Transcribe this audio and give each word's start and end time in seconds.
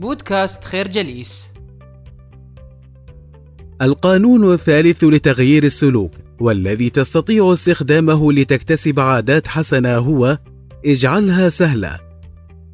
بودكاست 0.00 0.64
خير 0.64 0.88
جليس. 0.88 1.44
القانون 3.82 4.52
الثالث 4.52 5.04
لتغيير 5.04 5.64
السلوك 5.64 6.12
والذي 6.40 6.90
تستطيع 6.90 7.52
استخدامه 7.52 8.32
لتكتسب 8.32 9.00
عادات 9.00 9.46
حسنة 9.46 9.96
هو 9.96 10.38
اجعلها 10.86 11.48
سهلة. 11.48 11.98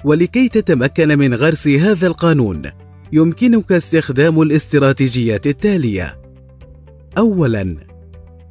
ولكي 0.05 0.49
تتمكن 0.49 1.19
من 1.19 1.35
غرس 1.35 1.69
هذا 1.69 2.07
القانون 2.07 2.63
يمكنك 3.13 3.73
استخدام 3.73 4.43
الاستراتيجيات 4.43 5.47
التالية. 5.47 6.21
اولا 7.19 7.77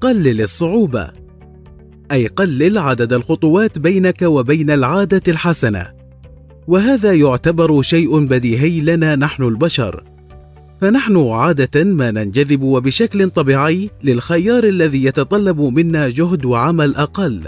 قلل 0.02 0.42
الصعوبة. 0.42 1.12
أي 2.12 2.28
قلل 2.28 2.78
عدد 2.78 3.14
الخطوات 3.14 3.80
بينك 3.80 4.22
وبين 4.22 4.72
العادة 4.72 5.22
الحسنة. 5.28 6.03
وهذا 6.68 7.14
يعتبر 7.14 7.82
شيء 7.82 8.26
بديهي 8.26 8.82
لنا 8.82 9.16
نحن 9.16 9.44
البشر. 9.44 10.04
فنحن 10.82 11.18
عادة 11.18 11.84
ما 11.84 12.12
ننجذب 12.12 12.62
وبشكل 12.62 13.30
طبيعي 13.30 13.90
للخيار 14.04 14.64
الذي 14.64 15.06
يتطلب 15.06 15.62
منا 15.62 16.10
جهد 16.10 16.46
وعمل 16.46 16.96
أقل. 16.96 17.48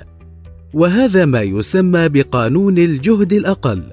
وهذا 0.73 1.25
ما 1.25 1.41
يسمى 1.41 2.09
بقانون 2.09 2.77
الجهد 2.77 3.33
الأقل. 3.33 3.83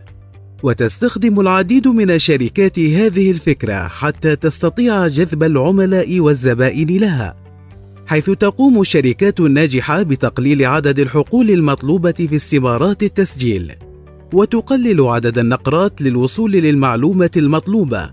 وتستخدم 0.62 1.40
العديد 1.40 1.88
من 1.88 2.10
الشركات 2.10 2.78
هذه 2.78 3.30
الفكرة 3.30 3.88
حتى 3.88 4.36
تستطيع 4.36 5.06
جذب 5.06 5.42
العملاء 5.42 6.20
والزبائن 6.20 6.86
لها 6.86 7.36
حيث 8.06 8.30
تقوم 8.30 8.80
الشركات 8.80 9.40
الناجحة 9.40 10.02
بتقليل 10.02 10.66
عدد 10.66 10.98
الحقول 10.98 11.50
المطلوبة 11.50 12.12
في 12.12 12.36
استمارات 12.36 13.02
التسجيل. 13.02 13.72
وتقلل 14.32 15.00
عدد 15.00 15.38
النقرات 15.38 16.02
للوصول 16.02 16.52
للمعلومة 16.52 17.30
المطلوبة 17.36 18.10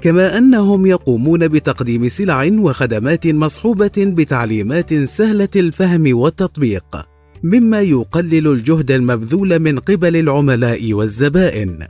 كما 0.00 0.38
أنهم 0.38 0.86
يقومون 0.86 1.48
بتقديم 1.48 2.08
سلع 2.08 2.48
وخدمات 2.52 3.26
مصحوبة 3.26 3.92
بتعليمات 3.96 4.94
سهلة 4.94 5.48
الفهم 5.56 6.16
والتطبيق 6.16 7.06
مما 7.42 7.80
يقلل 7.80 8.48
الجهد 8.48 8.90
المبذول 8.90 9.58
من 9.58 9.78
قبل 9.78 10.16
العملاء 10.16 10.92
والزبائن. 10.92 11.86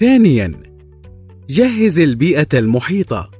ثانيا 0.00 0.52
جهز 1.50 1.98
البيئة 1.98 2.48
المحيطة 2.54 3.30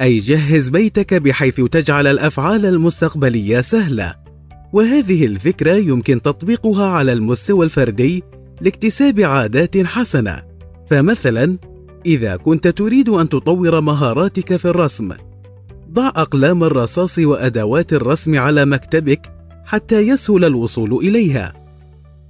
أي 0.00 0.18
جهز 0.18 0.68
بيتك 0.68 1.14
بحيث 1.14 1.60
تجعل 1.60 2.06
الأفعال 2.06 2.66
المستقبلية 2.66 3.60
سهلة. 3.60 4.25
وهذه 4.72 5.26
الفكرة 5.26 5.72
يمكن 5.72 6.22
تطبيقها 6.22 6.86
على 6.86 7.12
المستوى 7.12 7.64
الفردي 7.64 8.22
لاكتساب 8.60 9.20
عادات 9.20 9.76
حسنة. 9.78 10.42
فمثلا 10.90 11.58
إذا 12.06 12.36
كنت 12.36 12.68
تريد 12.68 13.08
أن 13.08 13.28
تطور 13.28 13.80
مهاراتك 13.80 14.56
في 14.56 14.64
الرسم 14.64 15.12
ضع 15.90 16.08
أقلام 16.08 16.64
الرصاص 16.64 17.18
وأدوات 17.18 17.92
الرسم 17.92 18.38
على 18.38 18.64
مكتبك 18.64 19.32
حتى 19.64 20.00
يسهل 20.00 20.44
الوصول 20.44 20.94
إليها. 20.94 21.52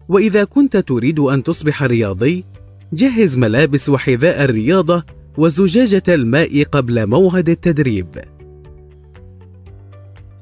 وإذا 0.08 0.44
كنت 0.44 0.76
تريد 0.76 1.18
أن 1.18 1.42
تصبح 1.42 1.82
رياضي 1.82 2.44
جهز 2.92 3.36
ملابس 3.36 3.88
وحذاء 3.88 4.44
الرياضة 4.44 5.04
وزجاجة 5.38 6.02
الماء 6.08 6.62
قبل 6.62 7.06
موعد 7.06 7.48
التدريب. 7.48 8.08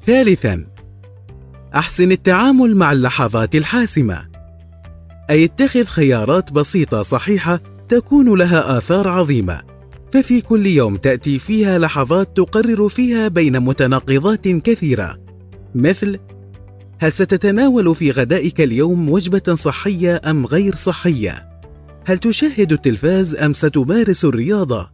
ثالثا 0.05 0.74
أحسن 1.75 2.11
التعامل 2.11 2.75
مع 2.75 2.91
اللحظات 2.91 3.55
الحاسمة. 3.55 4.25
أي 5.29 5.43
اتخذ 5.45 5.83
خيارات 5.83 6.51
بسيطة 6.51 7.01
صحيحة 7.01 7.61
تكون 7.89 8.37
لها 8.37 8.77
آثار 8.77 9.07
عظيمة. 9.07 9.61
ففي 10.13 10.41
كل 10.41 10.65
يوم 10.65 10.95
تأتي 10.95 11.39
فيها 11.39 11.79
لحظات 11.79 12.37
تقرر 12.37 12.89
فيها 12.89 13.27
بين 13.27 13.59
متناقضات 13.59 14.47
كثيرة. 14.47 15.17
مثل 15.75 16.19
هل 16.99 17.11
ستتناول 17.11 17.95
في 17.95 18.11
غدائك 18.11 18.61
اليوم 18.61 19.09
وجبة 19.09 19.55
صحية 19.55 20.21
أم 20.25 20.45
غير 20.45 20.75
صحية؟ 20.75 21.49
هل 22.05 22.17
تشاهد 22.17 22.71
التلفاز 22.71 23.35
أم 23.35 23.53
ستمارس 23.53 24.25
الرياضة؟ 24.25 24.91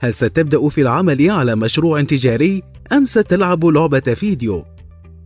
هل 0.00 0.14
ستبدأ 0.14 0.68
في 0.68 0.80
العمل 0.80 1.30
على 1.30 1.56
مشروع 1.56 2.02
تجاري 2.02 2.62
أم 2.92 3.04
ستلعب 3.04 3.64
لعبة 3.64 4.00
فيديو؟ 4.00 4.75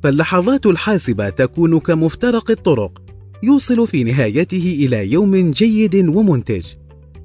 فاللحظات 0.02 0.66
الحاسمه 0.66 1.28
تكون 1.28 1.80
كمفترق 1.80 2.50
الطرق 2.50 3.02
يوصل 3.42 3.86
في 3.86 4.04
نهايته 4.04 4.86
إلى 4.86 5.12
يوم 5.12 5.50
جيد 5.50 5.94
ومنتج 5.94 6.66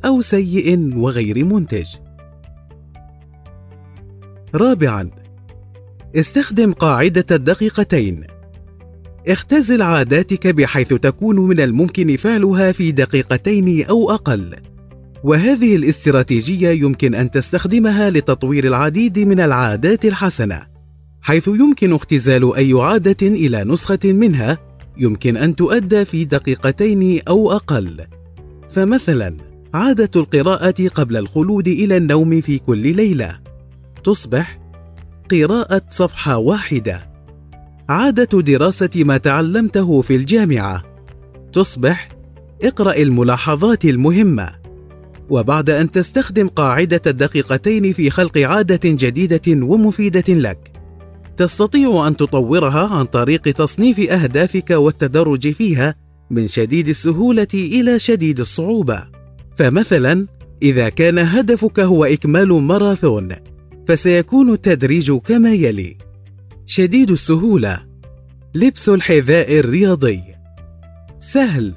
أو 0.06 0.22
سيء 0.22 0.98
وغير 0.98 1.46
منتج. 1.46 1.86
رابعا 4.56 5.12
استخدم 6.16 6.74
قاعدة 6.74 7.26
الدقيقتين. 7.32 8.24
اختزل 9.28 9.82
عاداتك 9.82 10.48
بحيث 10.48 10.94
تكون 10.94 11.40
من 11.40 11.60
الممكن 11.60 12.18
فعلها 12.18 12.72
في 12.72 12.92
دقيقتين 12.92 13.86
أو 13.86 14.12
أقل. 14.12 14.56
وهذه 15.24 15.76
الاستراتيجية 15.76 16.70
يمكن 16.70 17.16
أن 17.16 17.32
تستخدمها 17.32 18.10
لتطوير 18.10 18.68
العديد 18.68 19.20
من 19.20 19.40
العادات 19.40 20.06
الحسنة. 20.06 20.75
حيث 21.26 21.48
يمكن 21.48 21.94
اختزال 21.94 22.56
أي 22.56 22.74
عادة 22.74 23.28
إلى 23.28 23.64
نسخة 23.64 24.00
منها 24.04 24.58
يمكن 24.98 25.38
أن 25.38 25.56
تؤدى 25.56 26.06
في 26.06 26.26
دقيقتين 26.26 27.22
أو 27.28 27.52
أقل. 27.52 28.06
فمثلا 28.70 29.38
عادة 29.74 30.10
القراءة 30.16 30.88
قبل 30.88 31.18
الخلود 31.18 31.68
إلى 31.68 31.98
النوم 31.98 32.42
في 32.42 32.58
كل 32.58 32.96
ليلة. 32.96 33.40
تصبح 34.04 34.60
قراءة 35.32 35.82
صفحة 35.90 36.38
واحدة. 36.38 37.10
عادة 37.90 38.42
دراسة 38.42 38.90
ما 38.96 39.18
تعلمته 39.18 40.02
في 40.02 40.16
الجامعة. 40.16 40.84
تصبح 41.54 42.10
اقرأ 42.64 42.96
الملاحظات 42.96 43.86
المهمة. 43.86 44.50
وبعد 45.30 45.70
أن 45.70 45.92
تستخدم 45.92 46.48
قاعدة 46.48 47.02
الدقيقتين 47.08 47.94
في 47.94 48.10
خلق 48.10 48.38
عادة 48.38 48.80
جديدة 48.84 49.66
ومفيدة 49.66 50.34
لك. 50.34 50.75
تستطيع 51.38 52.08
أن 52.08 52.18
تطورها 52.18 52.88
عن 52.96 53.06
طريق 53.06 53.42
تصنيف 53.42 54.00
أهدافك 54.00 54.70
والتدرج 54.70 55.52
فيها 55.52 55.96
من 56.32 56.48
شديد 56.48 56.88
السهولة 56.88 57.48
إلى 57.54 58.00
شديد 58.00 58.40
الصعوبة. 58.40 59.04
فمثلا 59.58 60.28
إذا 60.62 60.90
كان 60.90 61.20
هدفك 61.20 61.80
هو 61.80 62.06
إكمال 62.06 62.48
ماراثون 62.48 63.30
فسيكون 63.88 64.54
التدريج 64.54 65.12
كما 65.12 65.54
يلي. 65.54 65.98
شديد 66.66 67.12
السهولة. 67.12 67.86
لبس 68.56 68.90
الحذاء 68.90 69.60
الرياضي. 69.60 70.22
سهل. 71.20 71.74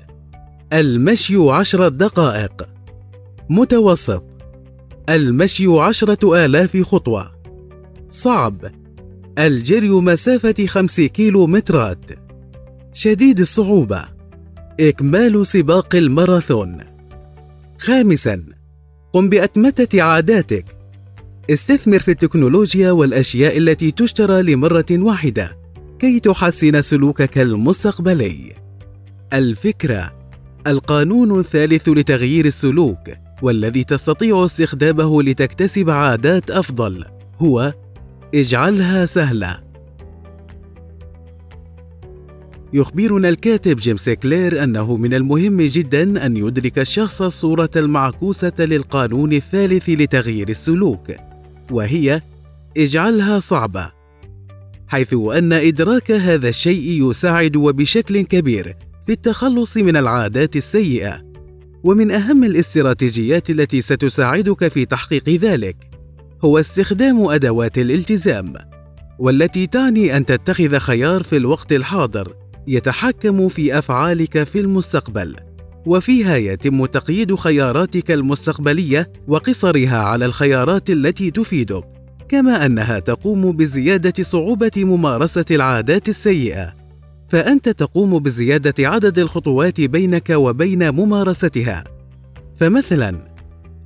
المشي 0.73 1.37
عشرة 1.37 1.89
دقائق. 1.89 2.69
متوسط. 3.51 4.25
المشي 5.09 5.67
عشرة 5.67 6.45
آلاف 6.45 6.83
خطوة. 6.83 7.31
صعب. 8.11 8.78
الجري 9.39 9.91
مسافة 9.91 10.67
خمس 10.67 11.01
كيلو 11.01 11.47
مترات 11.47 12.05
شديد 12.93 13.41
الصعوبة. 13.41 14.05
إكمال 14.81 15.47
سباق 15.47 15.97
الماراثون. 15.97 16.79
خامسا 17.79 18.45
قم 19.13 19.29
بأتمتة 19.29 20.03
عاداتك. 20.03 20.65
استثمر 21.51 21.99
في 21.99 22.11
التكنولوجيا 22.11 22.91
والأشياء 22.91 23.59
التي 23.59 23.91
تشترى 23.91 24.43
لمرة 24.43 24.87
واحدة 24.91 25.59
كي 25.99 26.21
تحسن 26.21 26.81
سلوكك 26.81 27.39
المستقبلي. 27.39 28.53
الفكرة. 29.33 30.13
القانون 30.67 31.41
الثالث 31.41 31.89
لتغيير 31.89 32.45
السلوك 32.45 33.11
والذي 33.43 33.85
تستطيع 33.85 34.45
استخدامه 34.45 35.23
لتكتسب 35.23 35.91
عادات 35.91 36.51
أفضل 36.51 37.05
هو 37.39 37.75
اجعلها 38.35 39.07
سهلة. 39.07 39.61
يخبرنا 42.73 43.29
الكاتب 43.29 43.77
جيمس 43.77 44.11
كلير 44.11 44.63
أنه 44.63 44.97
من 44.97 45.15
المهم 45.15 45.63
جدا 45.63 46.27
أن 46.27 46.37
يدرك 46.37 46.79
الشخص 46.79 47.23
الصورة 47.23 47.71
المعكوسة 47.77 48.53
للقانون 48.59 49.33
الثالث 49.33 49.89
لتغيير 49.89 50.49
السلوك 50.49 51.13
وهي 51.71 52.23
اجعلها 52.77 53.39
صعبة 53.39 53.93
حيث 54.89 55.15
أن 55.15 55.53
إدراك 55.53 56.11
هذا 56.11 56.49
الشيء 56.49 57.11
يساعد 57.11 57.57
وبشكل 57.57 58.21
كبير 58.21 58.77
في 59.07 59.13
التخلص 59.13 59.77
من 59.77 59.97
العادات 59.97 60.57
السيئة 60.57 61.23
ومن 61.85 62.11
أهم 62.11 62.45
الاستراتيجيات 62.45 63.51
التي 63.51 63.81
ستساعدك 63.81 64.69
في 64.69 64.85
تحقيق 64.85 65.29
ذلك. 65.29 65.98
هو 66.45 66.59
استخدام 66.59 67.29
أدوات 67.29 67.79
الالتزام 67.79 68.55
والتي 69.19 69.67
تعني 69.67 70.17
أن 70.17 70.27
تتخذ 70.27 70.79
خيار 70.79 71.23
في 71.23 71.37
الوقت 71.37 71.73
الحاضر 71.73 72.35
يتحكم 72.67 73.49
في 73.49 73.79
أفعالك 73.79 74.45
في 74.45 74.61
المستقبل 74.61 75.37
وفيها 75.87 76.37
يتم 76.37 76.87
تقييد 76.87 77.35
خياراتك 77.35 78.11
المستقبلية 78.11 79.13
وقصرها 79.29 79.99
على 79.99 80.25
الخيارات 80.25 80.91
التي 80.91 81.31
تفيدك 81.31 81.85
كما 82.29 82.67
أنها 82.67 82.99
تقوم 82.99 83.53
بزيادة 83.53 84.23
صعوبة 84.23 84.71
ممارسة 84.77 85.45
العادات 85.51 86.09
السيئة. 86.09 86.75
فأنت 87.29 87.69
تقوم 87.69 88.19
بزيادة 88.19 88.89
عدد 88.89 89.19
الخطوات 89.19 89.81
بينك 89.81 90.31
وبين 90.31 90.91
ممارستها. 90.91 91.85
فمثلا 92.61 93.28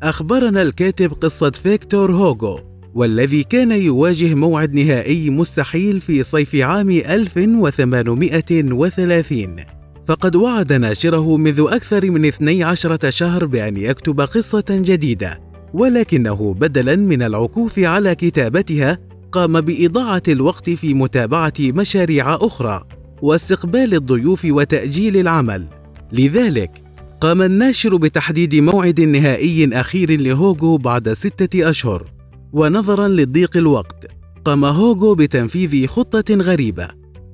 أخبرنا 0.03 0.63
الكاتب 0.63 1.13
قصة 1.13 1.51
فيكتور 1.51 2.13
هوغو 2.13 2.61
والذي 2.95 3.43
كان 3.43 3.73
يواجه 3.73 4.35
موعد 4.35 4.75
نهائي 4.75 5.31
مستحيل 5.31 6.01
في 6.01 6.23
صيف 6.23 6.55
عام 6.55 6.91
1830 6.91 9.57
فقد 10.09 10.37
وعد 10.37 10.73
ناشره 10.73 11.37
منذ 11.37 11.67
أكثر 11.69 12.11
من 12.11 12.25
12 12.25 13.11
شهر 13.11 13.47
بأن 13.47 13.77
يكتب 13.77 14.21
قصة 14.21 14.65
جديدة 14.71 15.41
ولكنه 15.75 16.55
بدلا 16.55 16.97
من 16.97 17.23
العكوف 17.23 17.79
على 17.79 18.15
كتابتها 18.15 18.99
قام 19.33 19.61
بإضاعة 19.61 20.23
الوقت 20.29 20.71
في 20.71 20.95
متابعة 20.95 21.53
مشاريع 21.61 22.35
أخرى 22.35 22.85
واستقبال 23.23 23.95
الضيوف 23.95 24.45
وتأجيل 24.45 25.17
العمل. 25.17 25.67
لذلك 26.13 26.82
قام 27.23 27.43
الناشر 27.43 27.97
بتحديد 27.97 28.55
موعد 28.55 29.01
نهائي 29.01 29.81
أخير 29.81 30.21
لهوغو 30.21 30.77
بعد 30.77 31.13
ستة 31.13 31.71
أشهر 31.71 32.05
ونظرا 32.53 33.09
لضيق 33.09 33.57
الوقت. 33.57 34.07
قام 34.45 34.65
هوغو 34.65 35.15
بتنفيذ 35.15 35.87
خطة 35.87 36.35
غريبة 36.35 36.89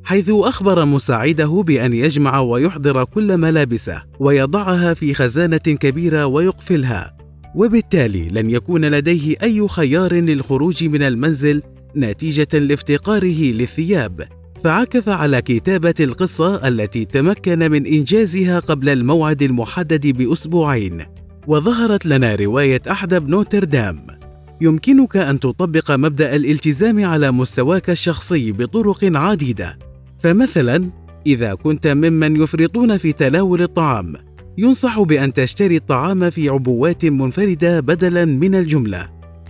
حيث 0.05 0.31
أخبر 0.31 0.85
مساعده 0.85 1.63
بأن 1.67 1.93
يجمع 1.93 2.41
ويحضر 2.41 3.05
كل 3.05 3.37
ملابسه 3.37 4.03
ويضعها 4.21 4.95
في 4.95 5.15
خزانة 5.15 5.59
كبيرة 5.59 6.27
ويقفلها 6.27 7.17
وبالتالي 7.55 8.29
لن 8.29 8.51
يكون 8.51 8.85
لديه 8.85 9.37
أي 9.43 9.69
خيار 9.69 10.15
للخروج 10.15 10.85
من 10.85 11.03
المنزل 11.03 11.63
نتيجة 11.97 12.59
لافتقاره 12.59 13.53
للثياب. 13.53 14.38
فعكف 14.65 15.09
على 15.09 15.43
كتابة 15.43 15.95
القصة 16.01 16.69
التي 16.69 17.05
تمكن 17.05 17.71
من 17.71 17.87
إنجازها 17.87 18.59
قبل 18.59 18.89
الموعد 18.89 19.43
المحدد 19.43 20.07
بأسبوعين 20.07 21.05
وظهرت 21.47 22.07
لنا 22.07 22.35
رواية 22.35 22.83
أحدب 22.91 23.29
نوتردام. 23.29 24.07
يمكنك 24.61 25.17
أن 25.17 25.41
تطبق 25.41 25.91
مبدأ 25.91 26.37
الالتزام 26.37 27.05
على 27.05 27.31
مستواك 27.31 27.91
الشخصي 27.91 28.53
بطرق 28.53 28.99
عديدة. 29.03 29.79
فمثلا 30.19 30.91
إذا 31.27 31.55
كنت 31.55 31.87
ممن 31.87 32.37
يفرطون 32.37 32.97
في 32.97 33.13
تناول 33.13 33.63
الطعام 33.63 34.15
ينصح 34.59 35.01
بأن 35.01 35.33
تشتري 35.33 35.77
الطعام 35.77 36.31
في 36.31 36.49
عبوات 36.49 37.05
منفردة 37.05 37.81
بدلا 37.81 38.25
من 38.25 38.55
الجملة. 38.55 39.09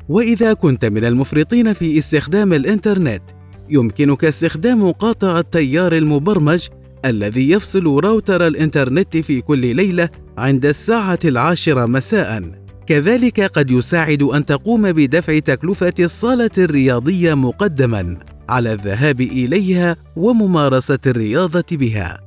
وإذا 0.08 0.52
كنت 0.52 0.84
من 0.84 1.04
المفرطين 1.04 1.72
في 1.72 1.98
استخدام 1.98 2.52
الإنترنت 2.52 3.22
يمكنك 3.70 4.24
استخدام 4.24 4.90
قاطع 4.92 5.38
التيار 5.38 5.96
المبرمج 5.96 6.68
الذي 7.04 7.50
يفصل 7.50 8.04
راوتر 8.04 8.46
الإنترنت 8.46 9.16
في 9.16 9.40
كل 9.40 9.76
ليلة 9.76 10.08
عند 10.38 10.66
الساعة 10.66 11.18
العاشرة 11.24 11.86
مساء 11.86 12.52
كذلك 12.86 13.40
قد 13.40 13.70
يساعد 13.70 14.22
أن 14.22 14.46
تقوم 14.46 14.92
بدفع 14.92 15.38
تكلفة 15.38 15.94
الصالة 16.00 16.50
الرياضية 16.58 17.34
مقدما 17.34 18.18
على 18.48 18.72
الذهاب 18.72 19.20
إليها 19.20 19.96
وممارسة 20.16 20.98
الرياضة 21.06 21.64
بها. 21.72 22.20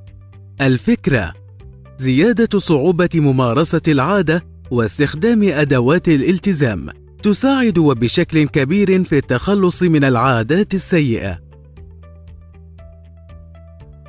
الفكرة 0.61 1.33
زيادة 1.97 2.59
صعوبة 2.59 3.09
ممارسة 3.15 3.81
العادة 3.87 4.43
واستخدام 4.71 5.43
أدوات 5.43 6.07
الالتزام 6.07 6.89
تساعد 7.23 7.77
وبشكل 7.77 8.47
كبير 8.47 9.03
في 9.03 9.17
التخلص 9.17 9.83
من 9.83 10.03
العادات 10.03 10.73
السيئة. 10.73 11.39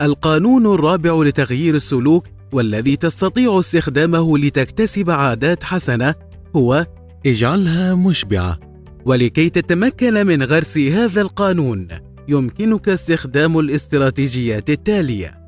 القانون 0.03 0.67
الرابع 0.67 1.23
لتغيير 1.23 1.75
السلوك 1.75 2.26
والذي 2.53 2.97
تستطيع 2.97 3.59
استخدامه 3.59 4.38
لتكتسب 4.38 5.11
عادات 5.11 5.64
حسنة 5.64 6.14
هو 6.56 6.87
اجعلها 7.26 7.94
مشبعة. 7.94 8.59
ولكي 9.05 9.50
تتمكن 9.50 10.26
من 10.26 10.43
غرس 10.43 10.79
هذا 10.79 11.20
القانون، 11.20 11.88
يمكنك 12.29 12.88
استخدام 12.88 13.59
الاستراتيجيات 13.59 14.70
التالية. 14.70 15.47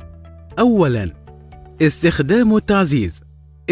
أولاً: 0.59 1.11
استخدام 1.83 2.57
التعزيز. 2.57 3.21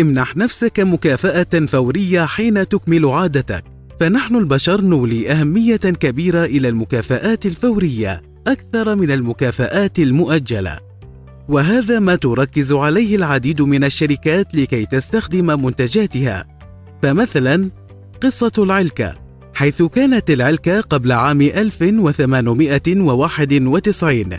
امنح 0.00 0.36
نفسك 0.36 0.80
مكافأة 0.80 1.66
فورية 1.66 2.24
حين 2.26 2.68
تكمل 2.68 3.06
عادتك. 3.06 3.71
فنحن 4.02 4.36
البشر 4.36 4.80
نولي 4.80 5.30
أهمية 5.30 5.76
كبيرة 5.76 6.44
إلى 6.44 6.68
المكافآت 6.68 7.46
الفورية 7.46 8.22
أكثر 8.46 8.96
من 8.96 9.10
المكافآت 9.10 9.98
المؤجلة. 9.98 10.78
وهذا 11.48 11.98
ما 11.98 12.14
تركز 12.14 12.72
عليه 12.72 13.16
العديد 13.16 13.62
من 13.62 13.84
الشركات 13.84 14.54
لكي 14.54 14.86
تستخدم 14.86 15.64
منتجاتها. 15.64 16.44
فمثلا 17.02 17.70
قصة 18.22 18.52
العلكة 18.58 19.14
حيث 19.54 19.82
كانت 19.82 20.30
العلكة 20.30 20.80
قبل 20.80 21.12
عام 21.12 21.40
1891 21.40 24.30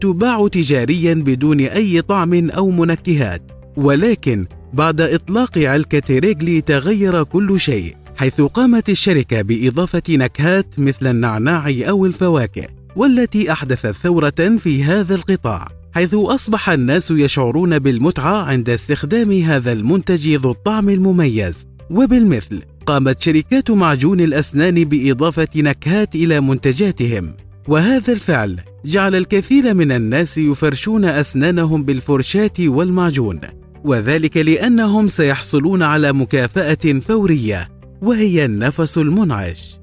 تباع 0.00 0.48
تجاريا 0.48 1.14
بدون 1.14 1.60
أي 1.60 2.02
طعم 2.02 2.50
أو 2.50 2.70
منكهات 2.70 3.42
ولكن 3.76 4.46
بعد 4.72 5.00
إطلاق 5.00 5.58
علكة 5.58 6.18
ريغلي 6.18 6.60
تغير 6.60 7.22
كل 7.22 7.60
شيء 7.60 7.99
حيث 8.20 8.40
قامت 8.40 8.88
الشركة 8.88 9.42
بإضافة 9.42 10.02
نكهات 10.10 10.66
مثل 10.78 11.06
النعناع 11.06 11.74
أو 11.88 12.06
الفواكه 12.06 12.66
والتي 12.96 13.52
أحدثت 13.52 13.90
ثورة 14.02 14.58
في 14.58 14.84
هذا 14.84 15.14
القطاع 15.14 15.68
حيث 15.92 16.14
أصبح 16.14 16.70
الناس 16.70 17.10
يشعرون 17.10 17.78
بالمتعة 17.78 18.42
عند 18.42 18.70
استخدام 18.70 19.32
هذا 19.32 19.72
المنتج 19.72 20.28
ذو 20.28 20.50
الطعم 20.50 20.88
المميز. 20.88 21.66
وبالمثل 21.90 22.62
قامت 22.86 23.22
شركات 23.22 23.70
معجون 23.70 24.20
الأسنان 24.20 24.84
بإضافة 24.84 25.48
نكهات 25.56 26.14
إلى 26.14 26.40
منتجاتهم. 26.40 27.34
وهذا 27.68 28.12
الفعل 28.12 28.60
جعل 28.84 29.14
الكثير 29.14 29.74
من 29.74 29.92
الناس 29.92 30.38
يفرشون 30.38 31.04
أسنانهم 31.04 31.84
بالفرشاة 31.84 32.52
والمعجون 32.60 33.40
وذلك 33.84 34.36
لأنهم 34.36 35.08
سيحصلون 35.08 35.82
على 35.82 36.12
مكافأة 36.12 37.00
فورية. 37.08 37.79
وهي 38.02 38.44
النفس 38.44 38.98
المنعش. 38.98 39.80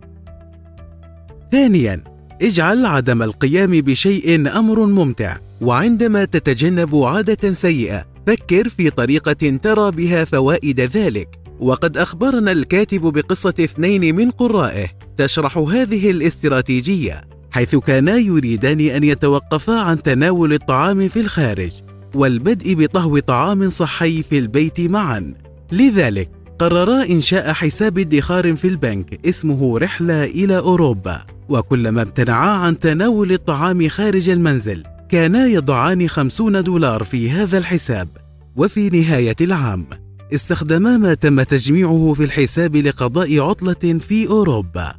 ثانياً، 1.52 2.04
اجعل 2.42 2.86
عدم 2.86 3.24
القيام 3.24 3.72
بشيء 3.82 4.58
أمر 4.60 4.86
ممتع، 4.86 5.38
وعندما 5.62 6.26
تتجنب 6.26 6.96
عادة 6.96 7.54
سيئة، 7.54 8.06
فكر 8.28 8.70
في 8.70 8.90
طريقة 8.90 9.58
ترى 9.62 9.92
بها 9.92 10.26
فوائد 10.26 10.80
ذلك، 10.82 11.30
وقد 11.60 11.98
أخبرنا 11.98 12.52
الكاتب 12.52 13.02
بقصة 13.02 13.54
اثنين 13.60 14.16
من 14.16 14.32
قرائه 14.32 14.88
تشرح 15.18 15.58
هذه 15.58 16.12
الاستراتيجية، 16.12 17.22
حيث 17.52 17.76
كانا 17.76 18.16
يريدان 18.16 18.80
أن 18.80 19.04
يتوقفا 19.04 19.80
عن 19.80 20.04
تناول 20.04 20.54
الطعام 20.54 21.08
في 21.08 21.20
الخارج، 21.20 21.72
والبدء 22.16 22.74
بطهو 22.74 23.20
طعام 23.20 23.70
صحي 23.70 24.24
في 24.24 24.38
البيت 24.38 24.82
معا. 24.82 25.34
لذلك 25.72 26.30
قررا 26.60 27.04
إنشاء 27.04 27.54
حساب 27.54 27.98
ادخار 27.98 28.56
في 28.56 28.68
البنك 28.68 29.26
اسمه 29.26 29.80
رحلة 29.80 30.24
إلى 30.24 30.58
أوروبا. 30.58 31.26
وكلما 31.50 32.02
امتنعا 32.02 32.50
عن 32.50 32.80
تناول 32.80 33.32
الطعام 33.32 33.88
خارج 33.88 34.30
المنزل 34.30 34.84
كانا 35.10 35.46
يضعان 35.46 36.08
خمسون 36.08 36.64
دولار 36.64 37.04
في 37.04 37.30
هذا 37.30 37.58
الحساب. 37.58 38.10
وفي 38.56 38.90
نهاية 38.90 39.36
العام 39.42 39.86
استخدما 40.34 40.98
ما 40.98 41.14
تم 41.14 41.42
تجميعه 41.42 42.14
في 42.14 42.24
الحساب 42.24 42.76
لقضاء 42.76 43.40
عطلة 43.40 44.00
في 44.00 44.28
أوروبا. 44.28 44.94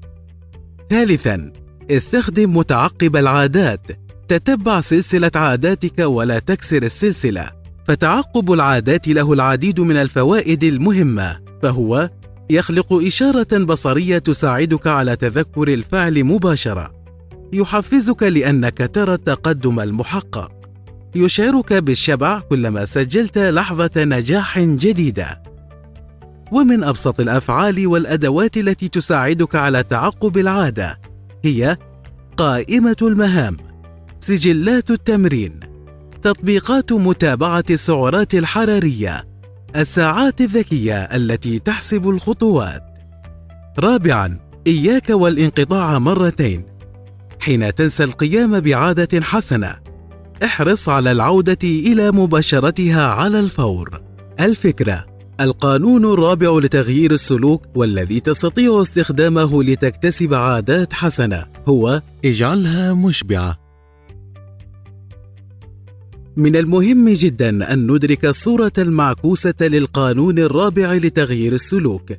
ثالثا 0.90 1.52
استخدم 1.90 2.56
متعقب 2.56 3.16
العادات. 3.16 3.86
تتبع 4.28 4.80
سلسلة 4.80 5.30
عاداتك 5.34 5.98
ولا 5.98 6.38
تكسر 6.38 6.82
السلسلة. 6.82 7.50
فتعقب 7.88 8.52
العادات 8.52 9.08
له 9.08 9.32
العديد 9.32 9.80
من 9.80 9.96
الفوائد 9.96 10.64
المهمة. 10.64 11.47
فهو 11.62 12.10
يخلق 12.50 12.92
إشارة 12.92 13.64
بصرية 13.64 14.18
تساعدك 14.18 14.86
على 14.86 15.16
تذكر 15.16 15.68
الفعل 15.68 16.24
مباشرة. 16.24 16.92
يحفزك 17.52 18.22
لأنك 18.22 18.90
ترى 18.94 19.14
التقدم 19.14 19.80
المحقق. 19.80 20.52
يشعرك 21.14 21.72
بالشبع 21.72 22.40
كلما 22.40 22.84
سجلت 22.84 23.38
لحظة 23.38 23.90
نجاح 23.96 24.58
جديدة. 24.58 25.42
ومن 26.52 26.84
أبسط 26.84 27.20
الأفعال 27.20 27.86
والأدوات 27.86 28.56
التي 28.56 28.88
تساعدك 28.88 29.54
على 29.54 29.82
تعقب 29.82 30.38
العادة 30.38 31.00
هي 31.44 31.76
قائمة 32.36 32.96
المهام، 33.02 33.56
سجلات 34.20 34.90
التمرين، 34.90 35.60
تطبيقات 36.22 36.92
متابعة 36.92 37.64
السعرات 37.70 38.34
الحرارية، 38.34 39.27
الساعات 39.76 40.40
الذكية 40.40 40.94
التي 40.94 41.58
تحسب 41.58 42.08
الخطوات. 42.08 42.82
رابعا 43.78 44.38
إياك 44.66 45.10
والانقطاع 45.10 45.98
مرتين. 45.98 46.64
حين 47.40 47.75
تنسى 47.75 48.04
القيام 48.04 48.60
بعادة 48.60 49.20
حسنة 49.20 49.76
احرص 50.44 50.88
على 50.88 51.12
العودة 51.12 51.58
إلى 51.64 52.10
مباشرتها 52.10 53.06
على 53.06 53.40
الفور. 53.40 54.02
الفكرة 54.40 55.04
القانون 55.40 56.04
الرابع 56.04 56.58
لتغيير 56.58 57.12
السلوك 57.12 57.62
والذي 57.75 58.20
تستطيع 58.20 58.82
استخدامه 58.82 59.62
لتكتسب 59.62 60.34
عادات 60.34 60.92
حسنة 60.92 61.46
هو 61.68 62.02
اجعلها 62.25 62.94
مشبعة. 62.94 63.67
من 66.38 66.57
المهم 66.57 67.09
جدا 67.09 67.73
أن 67.73 67.90
ندرك 67.90 68.25
الصورة 68.25 68.73
المعكوسة 68.78 69.54
للقانون 69.61 70.38
الرابع 70.38 70.92
لتغيير 70.92 71.52
السلوك 71.52 72.12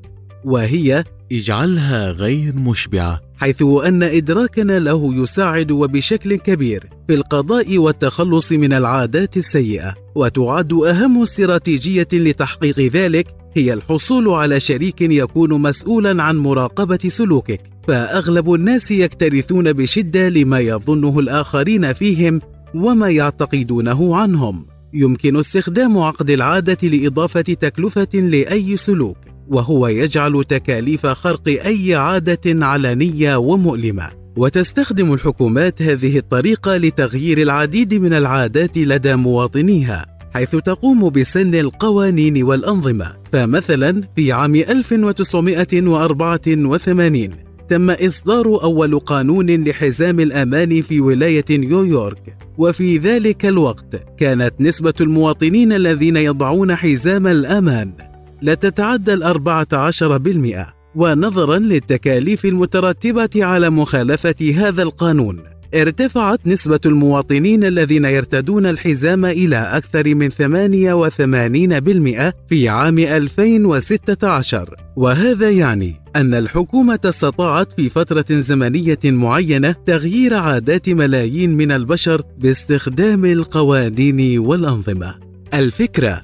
وهي 0.45 1.03
اجعلها 1.31 2.11
غير 2.11 2.55
مشبعة. 2.55 3.21
حيث 3.37 3.63
أن 3.85 4.03
إدراكنا 4.03 4.79
له 4.79 5.23
يساعد 5.23 5.71
وبشكل 5.71 6.35
كبير 6.35 6.89
في 7.07 7.13
القضاء 7.13 7.77
والتخلص 7.77 8.51
من 8.51 8.73
العادات 8.73 9.37
السيئة 9.37 9.95
وتعد 10.15 10.73
أهم 10.73 11.21
استراتيجية 11.21 12.07
لتحقيق 12.13 12.79
ذلك 12.79 13.27
هي 13.55 13.73
الحصول 13.73 14.29
على 14.29 14.59
شريك 14.59 15.01
يكون 15.01 15.61
مسؤولا 15.61 16.23
عن 16.23 16.37
مراقبة 16.37 16.99
سلوكك. 17.07 17.61
فأغلب 17.87 18.53
الناس 18.53 18.91
يكترثون 18.91 19.73
بشدة 19.73 20.29
لما 20.29 20.59
يظنه 20.59 21.19
الآخرين 21.19 21.93
فيهم 21.93 22.41
وما 22.75 23.09
يعتقدونه 23.09 24.17
عنهم. 24.17 24.65
يمكن 24.93 25.37
استخدام 25.37 25.97
عقد 25.97 26.29
العادة 26.29 26.87
لإضافة 26.87 27.41
تكلفة 27.41 28.07
لأي 28.13 28.77
سلوك 28.77 29.17
وهو 29.47 29.87
يجعل 29.87 30.43
تكاليف 30.49 31.05
خرق 31.05 31.47
أي 31.47 31.95
عادة 31.95 32.65
علنية 32.65 33.35
ومؤلمة. 33.35 34.09
وتستخدم 34.37 35.13
الحكومات 35.13 35.81
هذه 35.81 36.17
الطريقة 36.17 36.77
لتغيير 36.77 37.41
العديد 37.41 37.93
من 37.93 38.13
العادات 38.13 38.77
لدى 38.77 39.15
مواطنيها 39.15 40.05
حيث 40.33 40.55
تقوم 40.55 41.09
بسن 41.09 41.55
القوانين 41.55 42.43
والأنظمة. 42.43 43.15
فمثلا 43.33 44.01
في 44.15 44.31
عام 44.31 44.55
1984 44.55 47.48
تم 47.69 47.89
إصدار 47.89 48.63
أول 48.63 48.99
قانون 48.99 49.63
لحزام 49.63 50.19
الأمان 50.19 50.81
في 50.81 51.01
ولاية 51.01 51.45
نيويورك. 51.49 52.37
وفي 52.57 52.97
ذلك 52.97 53.45
الوقت 53.45 54.03
كانت 54.17 54.53
نسبة 54.59 54.93
المواطنين 55.01 55.73
الذين 55.73 56.17
يضعون 56.17 56.75
حزام 56.75 57.27
الأمان 57.27 57.93
لا 58.41 58.53
تتعدى 58.53 59.13
الأربعة 59.13 59.67
عشر 59.73 60.17
بالمئة. 60.17 60.73
ونظرا 60.95 61.57
للتكاليف 61.57 62.45
المترتبة 62.45 63.29
على 63.35 63.69
مخالفة 63.69 64.53
هذا 64.55 64.83
القانون. 64.83 65.58
ارتفعت 65.75 66.47
نسبة 66.47 66.79
المواطنين 66.85 67.63
الذين 67.63 68.05
يرتدون 68.05 68.65
الحزام 68.65 69.25
إلى 69.25 69.57
أكثر 69.57 70.15
من 70.15 70.31
88% 70.31 72.33
في 72.49 72.69
عام 72.69 72.99
2016 72.99 74.75
وهذا 74.95 75.49
يعني 75.49 75.95
أن 76.15 76.33
الحكومة 76.33 76.99
استطاعت 77.05 77.73
في 77.73 77.89
فترة 77.89 78.25
زمنية 78.29 78.99
معينة 79.05 79.75
تغيير 79.85 80.33
عادات 80.33 80.89
ملايين 80.89 81.57
من 81.57 81.71
البشر 81.71 82.21
باستخدام 82.37 83.25
القوانين 83.25 84.39
والأنظمة. 84.39 85.15
الفكرة 85.53 86.21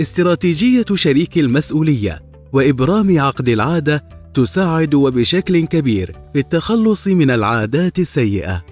استراتيجية 0.00 0.84
شريك 0.94 1.38
المسؤولية 1.38 2.20
وإبرام 2.52 3.20
عقد 3.20 3.48
العادة 3.48 4.04
تساعد 4.34 4.94
وبشكل 4.94 5.66
كبير 5.66 6.16
في 6.32 6.38
التخلص 6.38 7.06
من 7.06 7.30
العادات 7.30 7.98
السيئة. 7.98 8.64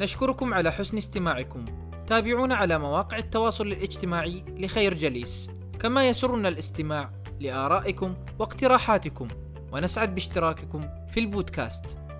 نشكركم 0.00 0.54
على 0.54 0.72
حسن 0.72 0.96
استماعكم. 0.96 1.64
تابعونا 2.06 2.54
على 2.54 2.78
مواقع 2.78 3.18
التواصل 3.18 3.66
الاجتماعي 3.66 4.44
لخير 4.58 4.94
جليس. 4.94 5.48
كما 5.80 6.08
يسرنا 6.08 6.48
الاستماع 6.48 7.10
لآرائكم 7.40 8.14
واقتراحاتكم. 8.38 9.28
ونسعد 9.72 10.14
باشتراككم 10.14 10.80
في 11.12 11.20
البودكاست. 11.20 11.84